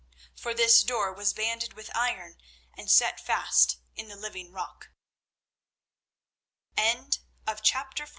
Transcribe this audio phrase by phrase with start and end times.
[0.35, 2.41] For this door was banded with iron
[2.75, 4.89] and set fast in the living rock.
[7.61, 8.09] Chapter XV.